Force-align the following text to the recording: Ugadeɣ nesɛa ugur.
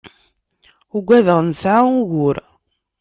Ugadeɣ 0.97 1.39
nesɛa 1.43 1.81
ugur. 1.99 2.35